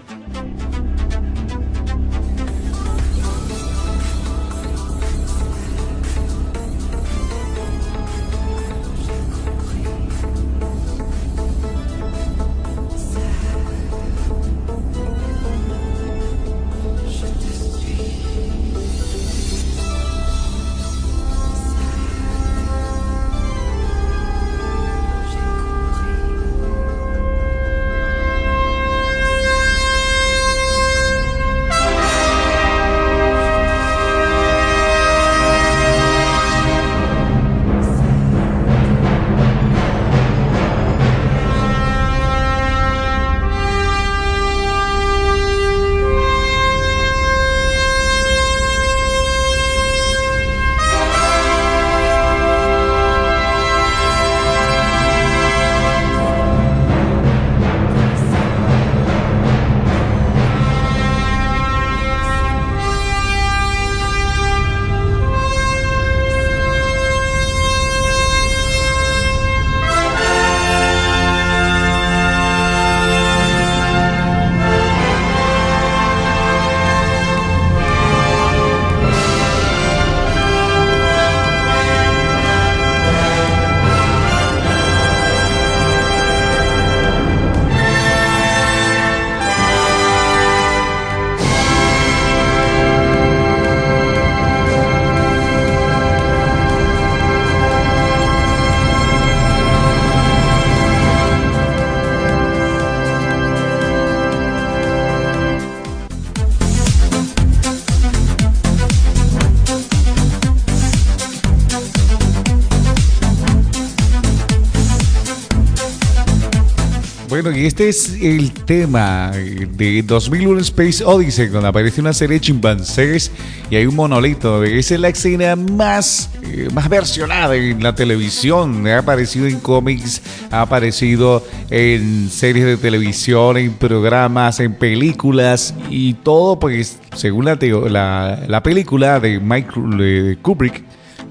Este 117.64 117.88
es 117.88 118.14
el 118.20 118.52
tema 118.52 119.30
de 119.30 120.02
2001 120.02 120.60
Space 120.60 121.02
Odyssey, 121.02 121.46
donde 121.48 121.68
aparece 121.68 122.02
una 122.02 122.12
serie 122.12 122.34
de 122.34 122.40
chimpancés 122.40 123.30
y 123.70 123.76
hay 123.76 123.86
un 123.86 123.94
monolito. 123.94 124.62
Esa 124.62 124.94
es 124.94 125.00
la 125.00 125.08
escena 125.08 125.56
más, 125.56 126.30
eh, 126.42 126.68
más 126.74 126.88
versionada 126.88 127.56
en 127.56 127.82
la 127.82 127.94
televisión. 127.94 128.86
Ha 128.86 128.98
aparecido 128.98 129.46
en 129.46 129.58
cómics, 129.60 130.20
ha 130.50 130.60
aparecido 130.60 131.42
en 131.70 132.28
series 132.30 132.66
de 132.66 132.76
televisión, 132.76 133.56
en 133.56 133.72
programas, 133.72 134.60
en 134.60 134.74
películas 134.74 135.74
y 135.88 136.12
todo, 136.14 136.58
pues, 136.58 136.98
según 137.14 137.46
la, 137.46 137.58
la, 137.88 138.44
la 138.46 138.62
película 138.62 139.18
de 139.18 139.40
Mike 139.40 140.38
Kubrick 140.42 140.84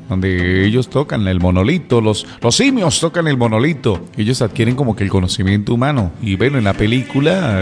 donde 0.09 0.65
ellos 0.65 0.89
tocan 0.89 1.27
el 1.27 1.39
monolito, 1.39 2.01
los, 2.01 2.25
los 2.41 2.55
simios 2.55 2.99
tocan 2.99 3.27
el 3.27 3.37
monolito, 3.37 4.05
ellos 4.17 4.41
adquieren 4.41 4.75
como 4.75 4.95
que 4.95 5.03
el 5.03 5.09
conocimiento 5.09 5.73
humano. 5.73 6.11
Y 6.21 6.35
bueno, 6.35 6.57
en 6.57 6.63
la 6.63 6.73
película, 6.73 7.61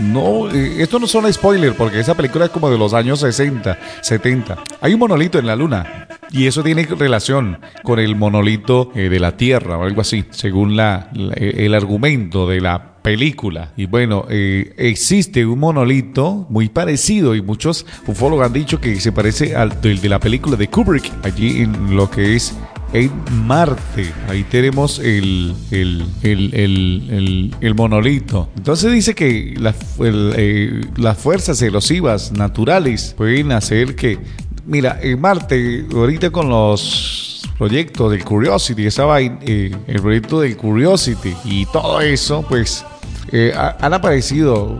no, 0.00 0.50
eh, 0.50 0.82
esto 0.82 0.98
no 0.98 1.06
son 1.06 1.32
spoiler 1.32 1.74
porque 1.74 2.00
esa 2.00 2.14
película 2.14 2.46
es 2.46 2.50
como 2.50 2.70
de 2.70 2.78
los 2.78 2.94
años 2.94 3.20
60, 3.20 3.78
70. 4.00 4.58
Hay 4.80 4.94
un 4.94 5.00
monolito 5.00 5.38
en 5.38 5.46
la 5.46 5.56
luna 5.56 6.08
y 6.30 6.46
eso 6.46 6.62
tiene 6.62 6.84
relación 6.84 7.58
con 7.82 7.98
el 7.98 8.14
monolito 8.16 8.92
eh, 8.94 9.08
de 9.08 9.20
la 9.20 9.36
Tierra 9.36 9.78
o 9.78 9.84
algo 9.84 10.00
así, 10.00 10.24
según 10.30 10.76
la, 10.76 11.10
el 11.36 11.74
argumento 11.74 12.48
de 12.48 12.60
la 12.60 12.87
película. 13.08 13.72
Y 13.74 13.86
bueno, 13.86 14.26
eh, 14.28 14.74
existe 14.76 15.46
un 15.46 15.58
monolito 15.58 16.46
muy 16.50 16.68
parecido 16.68 17.34
y 17.34 17.40
muchos 17.40 17.86
ufólogos 18.06 18.44
han 18.46 18.52
dicho 18.52 18.80
que 18.80 19.00
se 19.00 19.12
parece 19.12 19.56
al 19.56 19.80
de 19.80 20.08
la 20.08 20.20
película 20.20 20.56
de 20.56 20.68
Kubrick, 20.68 21.10
allí 21.22 21.62
en 21.62 21.96
lo 21.96 22.10
que 22.10 22.36
es 22.36 22.54
en 22.92 23.10
Marte. 23.46 24.12
Ahí 24.28 24.44
tenemos 24.44 24.98
el, 24.98 25.54
el, 25.70 26.04
el, 26.22 27.54
el 27.58 27.74
monolito. 27.74 28.50
Entonces 28.58 28.92
dice 28.92 29.14
que 29.14 29.54
eh, 30.00 30.80
las 30.96 31.18
fuerzas 31.18 31.62
erosivas 31.62 32.32
naturales 32.32 33.14
pueden 33.16 33.52
hacer 33.52 33.96
que... 33.96 34.18
Mira, 34.66 34.98
en 35.02 35.18
Marte, 35.18 35.86
ahorita 35.94 36.28
con 36.28 36.50
los 36.50 37.42
proyectos 37.56 38.10
del 38.10 38.22
Curiosity, 38.22 38.84
esa 38.84 39.06
vaina, 39.06 39.38
eh, 39.46 39.74
el 39.86 40.02
proyecto 40.02 40.40
del 40.42 40.58
Curiosity 40.58 41.32
y 41.46 41.64
todo 41.72 42.02
eso, 42.02 42.44
pues 42.46 42.84
eh, 43.30 43.52
han 43.56 43.94
aparecido, 43.94 44.78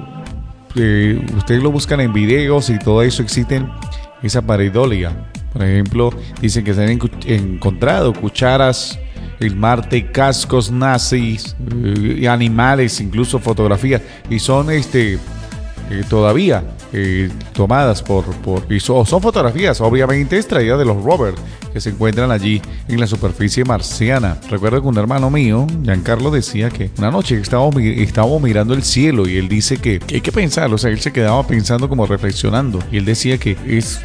eh, 0.75 1.25
ustedes 1.37 1.63
lo 1.63 1.71
buscan 1.71 2.01
en 2.01 2.13
videos 2.13 2.71
y 2.71 2.79
todo 2.79 3.03
eso, 3.03 3.23
existen 3.23 3.69
esa 4.23 4.43
pareidolia. 4.43 5.13
Por 5.53 5.65
ejemplo, 5.65 6.11
dicen 6.41 6.65
que 6.65 6.75
se 6.75 6.83
han 6.85 6.99
encontrado 7.27 8.13
cucharas 8.13 8.99
el 9.41 9.57
Marte, 9.57 10.11
cascos 10.11 10.71
nazis, 10.71 11.57
eh, 11.85 12.29
animales, 12.29 13.01
incluso 13.01 13.39
fotografías, 13.39 14.03
y 14.29 14.39
son 14.39 14.71
este 14.71 15.19
todavía 16.11 16.63
tomadas 17.53 18.03
por, 18.03 18.24
por 18.37 18.62
son 18.81 19.20
fotografías 19.20 19.81
obviamente 19.81 20.37
extraídas 20.37 20.79
de 20.79 20.85
los 20.85 21.03
rovers 21.03 21.37
que 21.72 21.81
se 21.81 21.90
encuentran 21.90 22.31
allí 22.31 22.62
en 22.88 23.01
la 23.01 23.07
superficie 23.07 23.64
marciana. 23.64 24.38
Recuerdo 24.51 24.81
que 24.81 24.88
un 24.88 24.96
hermano 24.96 25.31
mío, 25.31 25.66
Giancarlo, 25.83 26.31
decía 26.31 26.70
que 26.70 26.90
una 26.98 27.11
noche 27.11 27.38
estábamos, 27.38 27.77
estábamos 27.77 28.40
mirando 28.40 28.74
el 28.74 28.83
cielo 28.83 29.29
y 29.29 29.37
él 29.37 29.48
dice 29.48 29.77
que, 29.79 30.01
hay 30.09 30.20
que 30.20 30.33
pensar, 30.33 30.72
o 30.72 30.79
sea, 30.79 30.90
él 30.90 31.01
se 31.01 31.12
quedaba 31.12 31.46
pensando 31.46 31.88
como 31.88 32.07
reflexionando 32.07 32.79
y 32.90 32.96
él 32.96 33.05
decía 33.05 33.38
que 33.38 33.57
es 33.66 34.01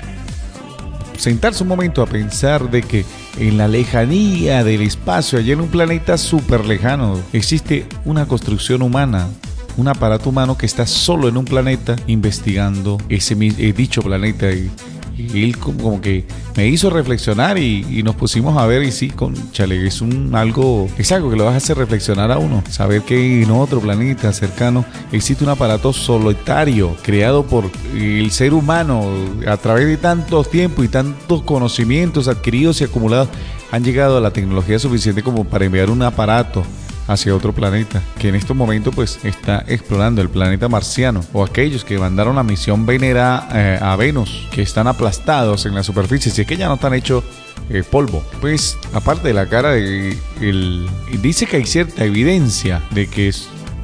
sentarse 1.18 1.64
un 1.64 1.70
momento 1.70 2.02
a 2.02 2.06
pensar 2.06 2.70
de 2.70 2.82
que 2.82 3.06
en 3.40 3.58
la 3.58 3.68
lejanía 3.68 4.64
del 4.64 4.82
espacio, 4.82 5.40
allá 5.40 5.54
en 5.54 5.62
un 5.62 5.70
planeta 5.70 6.18
súper 6.18 6.66
lejano, 6.66 7.20
existe 7.32 7.86
una 8.04 8.28
construcción 8.28 8.82
humana 8.82 9.30
un 9.78 9.88
aparato 9.88 10.30
humano 10.30 10.58
que 10.58 10.66
está 10.66 10.86
solo 10.86 11.28
en 11.28 11.38
un 11.38 11.46
planeta 11.46 11.96
investigando 12.08 12.98
ese 13.10 13.36
eh, 13.40 13.74
dicho 13.74 14.02
planeta. 14.02 14.52
Y 14.52 15.44
él 15.44 15.58
como 15.58 16.02
que 16.02 16.26
me 16.56 16.68
hizo 16.68 16.90
reflexionar 16.90 17.58
y, 17.58 18.02
nos 18.04 18.16
pusimos 18.16 18.58
a 18.58 18.66
ver 18.66 18.84
y 18.84 18.92
sí, 18.92 19.10
con 19.10 19.36
chale, 19.52 19.86
es 19.86 20.02
un 20.02 20.34
algo, 20.34 20.90
es 20.98 21.12
algo 21.12 21.30
que 21.30 21.36
lo 21.36 21.46
vas 21.46 21.54
a 21.54 21.58
hacer 21.58 21.78
reflexionar 21.78 22.32
a 22.32 22.40
uno, 22.40 22.64
saber 22.70 23.04
que 23.04 23.44
en 23.44 23.52
otro 23.52 23.80
planeta 23.80 24.34
cercano 24.34 24.86
existe 25.12 25.44
un 25.44 25.52
aparato 25.52 25.94
solitario 25.94 26.96
creado 27.04 27.46
por 27.46 27.70
el 27.96 28.32
ser 28.32 28.54
humano 28.54 29.06
a 29.48 29.58
través 29.58 29.86
de 29.86 29.98
tantos 29.98 30.50
tiempos 30.50 30.84
y 30.86 30.88
tantos 30.88 31.44
conocimientos 31.44 32.28
adquiridos 32.28 32.82
y 32.82 32.86
acumulados. 32.86 33.30
Han 33.72 33.84
llegado 33.84 34.18
a 34.18 34.22
la 34.22 34.32
tecnología 34.32 34.78
suficiente 34.78 35.24
como 35.24 35.46
para 35.46 35.66
enviar 35.66 35.90
un 35.90 36.02
aparato 36.02 36.64
hacia 37.08 37.36
otro 37.36 37.54
planeta, 37.54 38.02
que 38.20 38.30
en 38.30 38.36
este 38.36 38.54
momento 38.54 38.92
pues 38.92 39.20
está 39.24 39.64
explorando 39.68 40.22
el 40.22 40.30
planeta 40.30 40.70
marciano, 40.70 41.22
o 41.34 41.44
aquellos 41.44 41.84
que 41.84 41.98
mandaron 41.98 42.36
la 42.36 42.44
misión 42.44 42.86
Venera 42.86 43.48
eh, 43.54 43.80
a 43.82 43.96
Venus, 43.96 44.48
que 44.52 44.62
están 44.62 44.88
aplastados 44.88 45.66
en 45.66 45.76
la 45.76 45.84
superficie, 45.84 46.32
si 46.32 46.42
es 46.42 46.48
que 46.48 46.58
ya 46.58 46.68
no 46.68 46.76
están 46.76 46.94
hechos 46.94 47.24
eh, 47.70 47.84
polvo. 47.84 48.24
Pues 48.42 48.78
aparte 48.94 49.28
de 49.30 49.34
la 49.34 49.48
cara, 49.48 49.76
el, 49.76 50.88
dice 51.22 51.46
que 51.46 51.58
hay 51.58 51.66
cierta 51.66 52.04
evidencia 52.04 52.82
de 52.92 53.08
que 53.08 53.34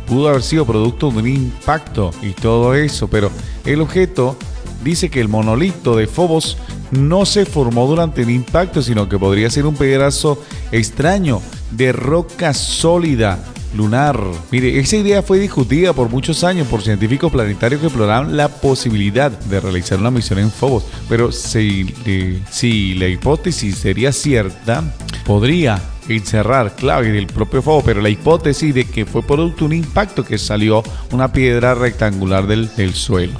pudo 0.06 0.30
haber 0.30 0.44
sido 0.44 0.66
producto 0.66 1.12
de 1.12 1.20
un 1.20 1.28
impacto 1.28 2.12
y 2.22 2.32
todo 2.32 2.74
eso, 2.74 3.08
pero 3.08 3.32
el 3.66 3.82
objeto 3.82 4.38
dice 4.84 5.10
que 5.10 5.22
el 5.22 5.28
monolito 5.28 5.96
de 5.96 6.08
Phobos 6.08 6.58
no 6.92 7.26
se 7.26 7.46
formó 7.46 7.86
durante 7.86 8.24
el 8.24 8.30
impacto, 8.32 8.82
sino 8.82 9.08
que 9.08 9.20
podría 9.20 9.50
ser 9.50 9.66
un 9.66 9.76
pedazo 9.76 10.42
extraño 10.72 11.42
de 11.72 11.92
roca 11.92 12.54
sólida 12.54 13.40
lunar. 13.76 14.20
Mire, 14.52 14.80
esa 14.80 14.98
idea 14.98 15.22
fue 15.22 15.40
discutida 15.40 15.94
por 15.94 16.10
muchos 16.10 16.44
años 16.44 16.68
por 16.68 16.82
científicos 16.82 17.32
planetarios 17.32 17.82
que 17.82 17.88
exploraban 17.88 18.36
la 18.36 18.48
posibilidad 18.48 19.32
de 19.32 19.60
realizar 19.60 20.00
una 20.00 20.12
misión 20.12 20.40
en 20.40 20.52
Phobos, 20.52 20.86
pero 21.08 21.32
si, 21.32 21.94
si 22.50 22.96
la 22.96 23.08
hipótesis 23.08 23.78
sería 23.78 24.12
cierta, 24.12 24.84
podría 25.26 25.82
encerrar 26.08 26.76
clave 26.76 27.12
del 27.12 27.28
propio 27.28 27.62
Phobos, 27.62 27.84
pero 27.84 28.02
la 28.02 28.10
hipótesis 28.10 28.74
de 28.74 28.86
que 28.86 29.06
fue 29.06 29.22
producto 29.22 29.60
de 29.60 29.66
un 29.66 29.74
impacto 29.74 30.26
que 30.26 30.38
salió 30.38 30.84
una 31.12 31.32
piedra 31.32 31.76
rectangular 31.76 32.48
del, 32.48 32.74
del 32.76 32.96
suelo. 32.96 33.34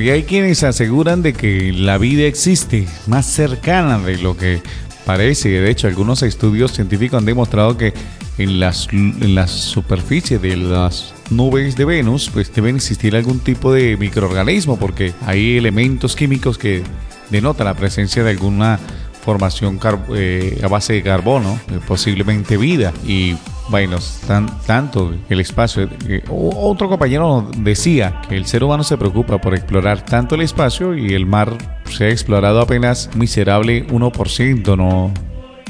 Y 0.00 0.10
hay 0.10 0.24
quienes 0.24 0.62
aseguran 0.62 1.22
de 1.22 1.32
que 1.32 1.72
la 1.72 1.98
vida 1.98 2.24
existe 2.24 2.86
más 3.06 3.26
cercana 3.26 3.98
de 3.98 4.18
lo 4.18 4.36
que 4.36 4.60
parece. 5.04 5.48
De 5.48 5.70
hecho, 5.70 5.86
algunos 5.86 6.22
estudios 6.22 6.72
científicos 6.72 7.18
han 7.18 7.24
demostrado 7.24 7.76
que 7.76 7.94
en 8.38 8.60
las, 8.60 8.88
en 8.92 9.48
superficie 9.48 10.38
de 10.38 10.56
las 10.56 11.14
nubes 11.30 11.76
de 11.76 11.84
Venus, 11.84 12.30
pues 12.32 12.52
deben 12.54 12.76
existir 12.76 13.16
algún 13.16 13.38
tipo 13.38 13.72
de 13.72 13.96
microorganismo, 13.96 14.78
porque 14.78 15.14
hay 15.24 15.56
elementos 15.56 16.16
químicos 16.16 16.58
que 16.58 16.82
denotan 17.30 17.66
la 17.66 17.74
presencia 17.74 18.22
de 18.22 18.30
alguna 18.30 18.78
formación 19.26 19.80
eh, 20.14 20.60
a 20.62 20.68
base 20.68 20.92
de 20.92 21.02
carbono, 21.02 21.58
eh, 21.68 21.80
posiblemente 21.84 22.56
vida. 22.56 22.92
Y 23.04 23.36
bueno, 23.68 23.98
tan, 24.28 24.46
tanto 24.60 25.12
el 25.28 25.40
espacio. 25.40 25.90
Eh, 26.08 26.22
otro 26.30 26.88
compañero 26.88 27.50
decía 27.58 28.22
que 28.28 28.36
el 28.36 28.46
ser 28.46 28.62
humano 28.62 28.84
se 28.84 28.96
preocupa 28.96 29.38
por 29.38 29.54
explorar 29.54 30.04
tanto 30.04 30.36
el 30.36 30.42
espacio 30.42 30.94
y 30.94 31.12
el 31.12 31.26
mar 31.26 31.52
se 31.90 32.04
ha 32.04 32.08
explorado 32.10 32.60
apenas 32.60 33.10
miserable 33.16 33.84
1%. 33.88 34.76
No, 34.76 35.12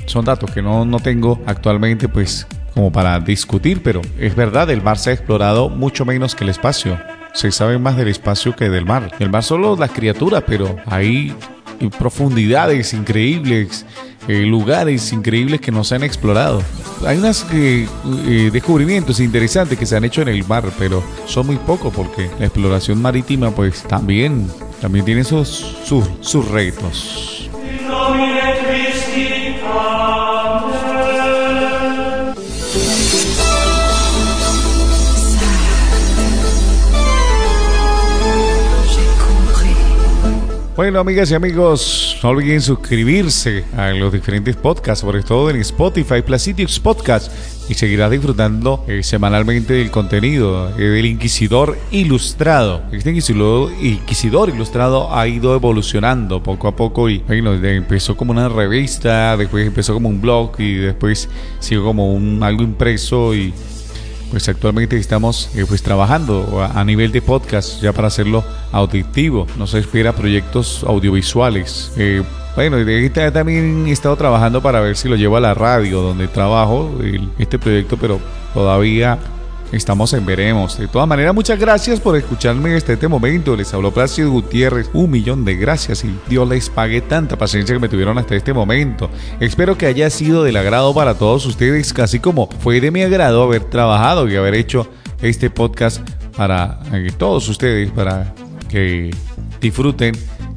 son 0.05 0.25
datos 0.27 0.51
que 0.51 0.61
no, 0.61 0.85
no 0.85 1.01
tengo 1.01 1.41
actualmente, 1.47 2.09
pues 2.09 2.47
como 2.75 2.93
para 2.93 3.19
discutir, 3.21 3.83
pero 3.83 4.03
es 4.19 4.37
verdad, 4.37 4.69
el 4.69 4.83
mar 4.83 4.99
se 4.99 5.09
ha 5.09 5.13
explorado 5.15 5.71
mucho 5.71 6.05
menos 6.05 6.35
que 6.35 6.45
el 6.45 6.51
espacio. 6.51 7.01
Se 7.33 7.51
sabe 7.51 7.79
más 7.79 7.97
del 7.97 8.09
espacio 8.09 8.55
que 8.55 8.69
del 8.69 8.85
mar. 8.85 9.13
El 9.19 9.31
mar 9.31 9.43
solo 9.43 9.77
las 9.77 9.93
criaturas, 9.93 10.45
pero 10.47 10.77
hay 10.85 11.35
profundidades 11.99 12.93
increíbles 12.93 13.85
eh, 14.29 14.41
lugares 14.41 15.13
increíbles 15.13 15.61
que 15.61 15.71
no 15.71 15.85
se 15.85 15.95
han 15.95 16.03
explorado. 16.03 16.61
Hay 17.07 17.17
unos 17.19 17.47
eh, 17.53 17.87
eh, 18.27 18.51
descubrimientos 18.53 19.21
interesantes 19.21 19.79
que 19.79 19.87
se 19.87 19.97
han 19.97 20.05
hecho 20.05 20.21
en 20.23 20.29
el 20.29 20.45
mar, 20.49 20.65
pero 20.81 21.01
son 21.27 21.47
muy 21.47 21.57
pocos 21.57 21.95
porque 21.95 22.29
la 22.41 22.47
exploración 22.47 23.01
marítima 23.01 23.53
pues 23.53 23.85
también, 23.85 24.51
también 24.81 25.05
tiene 25.05 25.23
sus, 25.23 25.49
sus, 25.85 26.05
sus 26.23 26.49
retos. 26.49 27.49
Bueno, 40.77 41.01
amigas 41.01 41.31
y 41.31 41.35
amigos, 41.35 42.19
no 42.23 42.29
olviden 42.29 42.61
suscribirse 42.61 43.65
a 43.79 43.93
los 43.93 44.13
diferentes 44.13 44.57
podcasts, 44.57 45.01
sobre 45.01 45.23
todo 45.23 45.49
en 45.49 45.57
Spotify, 45.57 46.21
Placidix 46.21 46.79
Podcast. 46.79 47.33
y 47.71 47.75
seguirás 47.75 48.11
disfrutando 48.11 48.85
eh, 48.87 49.03
semanalmente 49.03 49.73
del 49.73 49.91
contenido 49.91 50.69
eh, 50.79 50.83
del 50.83 51.07
Inquisidor 51.07 51.79
Ilustrado. 51.91 52.83
Este 52.93 53.09
Inquisidor, 53.09 53.73
Inquisidor 53.81 54.51
Ilustrado 54.51 55.17
ha 55.17 55.27
ido 55.27 55.55
evolucionando 55.55 56.43
poco 56.43 56.69
a 56.69 56.77
poco 56.77 57.09
y 57.09 57.21
bueno, 57.21 57.55
empezó 57.55 58.15
como 58.15 58.33
una 58.33 58.51
revista, 58.51 59.35
después 59.39 59.67
empezó 59.67 59.95
como 59.95 60.11
un 60.11 60.21
blog 60.21 60.61
y 60.61 60.75
después 60.75 61.31
siguió 61.59 61.85
como 61.85 62.13
un 62.13 62.43
algo 62.43 62.63
impreso 62.63 63.35
y 63.35 63.55
pues 64.31 64.49
actualmente 64.49 64.97
estamos 64.97 65.51
eh, 65.55 65.65
pues 65.67 65.83
trabajando 65.83 66.63
a, 66.63 66.85
nivel 66.85 67.13
de 67.13 67.23
podcast 67.23 67.81
ya 67.81 67.93
para 67.93 68.09
hacerlo 68.09 68.45
auditivo. 68.73 69.47
Nos 69.57 69.75
espera 69.75 70.13
proyectos 70.15 70.85
audiovisuales. 70.87 71.93
Eh, 71.97 72.23
bueno, 72.55 72.79
también 73.33 73.87
he 73.87 73.93
estado 73.93 74.17
trabajando 74.17 74.63
para 74.63 74.81
ver 74.81 74.97
si 74.97 75.09
lo 75.09 75.17
llevo 75.17 75.37
a 75.37 75.41
la 75.41 75.53
radio 75.53 76.01
donde 76.01 76.27
trabajo 76.27 76.91
este 77.39 77.59
proyecto, 77.59 77.99
pero 77.99 78.19
todavía 78.55 79.19
Estamos 79.73 80.13
en 80.13 80.25
veremos. 80.25 80.79
De 80.79 80.87
todas 80.87 81.09
maneras, 81.09 81.35
muchas 81.35 81.59
gracias 81.59 81.99
por 82.01 82.17
escucharme 82.17 82.77
hasta 82.77 82.93
este 82.93 83.09
momento. 83.09 83.57
Les 83.57 83.73
habló 83.75 83.93
Plácido 83.93 84.31
Gutiérrez. 84.31 84.89
Un 84.93 85.11
millón 85.11 85.45
de 85.45 85.57
gracias 85.57 86.05
y 86.05 86.15
Dios 86.29 86.49
les 86.49 86.71
pague 86.71 87.01
tanta 87.01 87.37
paciencia 87.37 87.75
que 87.75 87.81
me 87.81 87.89
tuvieron 87.89 88.17
hasta 88.19 88.37
este 88.37 88.53
momento. 88.53 89.11
Espero 89.41 89.77
que 89.77 89.87
haya 89.87 90.09
sido 90.11 90.45
del 90.45 90.57
agrado 90.57 90.95
para 90.95 91.15
todos 91.15 91.45
ustedes, 91.47 91.93
casi 91.93 92.21
como 92.21 92.49
fue 92.61 92.81
de 92.81 92.91
mi 92.91 93.03
agrado 93.03 93.43
haber 93.43 93.65
trabajado 93.65 94.29
y 94.29 94.37
haber 94.37 94.55
hecho 94.55 94.89
este 95.21 95.51
podcast 95.51 96.09
para 96.37 96.79
eh, 96.93 97.11
todos 97.17 97.49
ustedes, 97.49 97.91
para 97.91 98.35
que 98.69 99.11
disfruten 99.61 100.15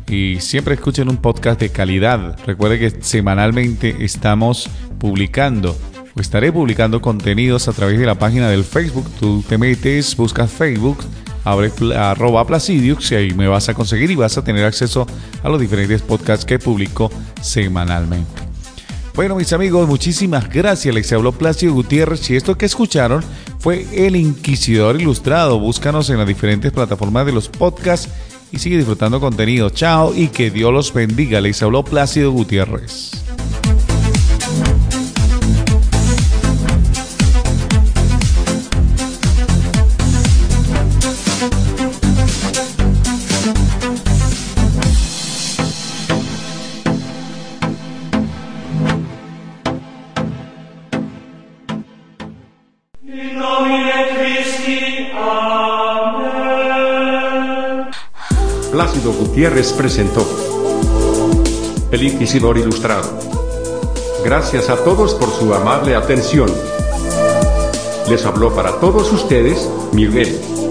y 0.08 0.38
siempre 0.40 0.76
escuchen 0.76 1.10
un 1.10 1.18
podcast 1.18 1.60
de 1.60 1.70
calidad. 1.70 2.38
Recuerde 2.46 2.80
que 2.80 3.02
semanalmente 3.02 4.04
estamos 4.04 4.70
publicando 5.00 5.76
estaré 6.16 6.52
publicando 6.52 7.02
contenidos 7.02 7.68
a 7.68 7.74
través 7.74 8.00
de 8.00 8.06
la 8.06 8.16
página 8.16 8.50
del 8.50 8.64
Facebook. 8.64 9.06
Tú 9.20 9.44
te 9.48 9.58
metes, 9.58 10.16
buscas 10.16 10.52
Facebook, 10.52 10.98
abre 11.44 11.72
arroba 11.96 12.46
Placidiux 12.46 13.12
y 13.12 13.16
ahí 13.16 13.34
me 13.34 13.48
vas 13.48 13.70
a 13.70 13.74
conseguir 13.74 14.12
y 14.12 14.16
vas 14.16 14.38
a 14.38 14.44
tener 14.44 14.66
acceso 14.66 15.08
a 15.44 15.50
los 15.50 15.60
diferentes 15.60 16.02
podcasts 16.02 16.46
que 16.46 16.60
publico 16.60 17.10
semanalmente. 17.42 18.50
Bueno, 19.16 19.36
mis 19.36 19.52
amigos, 19.52 19.88
muchísimas 19.88 20.50
gracias. 20.50 20.96
Les 20.96 21.12
habló 21.12 21.34
Placido 21.34 21.74
Gutiérrez 21.74 22.30
y 22.30 22.38
esto 22.38 22.58
que 22.58 22.66
escucharon 22.66 23.22
fue 23.60 23.86
El 23.94 24.16
Inquisidor 24.16 25.00
Ilustrado. 25.00 25.60
Búscanos 25.60 26.10
en 26.10 26.18
las 26.18 26.28
diferentes 26.28 26.72
plataformas 26.72 27.26
de 27.26 27.34
los 27.34 27.50
podcasts 27.50 28.10
y 28.52 28.60
sigue 28.60 28.78
disfrutando 28.78 29.20
contenido. 29.20 29.70
Chao 29.72 30.16
y 30.16 30.30
que 30.30 30.50
Dios 30.50 30.72
los 30.72 30.94
bendiga. 30.94 31.42
Les 31.42 31.62
habló 31.62 31.84
Plácido 31.84 32.32
Gutiérrez. 32.32 33.29
Gutiérrez 58.98 59.72
presentó 59.74 60.26
El 61.92 62.04
Inquisidor 62.04 62.58
Ilustrado. 62.58 63.08
Gracias 64.26 64.70
a 64.70 64.78
todos 64.78 65.14
por 65.14 65.30
su 65.30 65.54
amable 65.54 65.96
atención. 65.96 66.52
Les 68.10 68.26
habló 68.26 68.54
para 68.54 68.80
todos 68.80 69.12
ustedes, 69.14 69.70
Miguel. 69.94 70.69